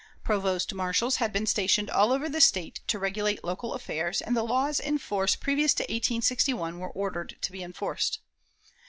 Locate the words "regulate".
2.97-3.43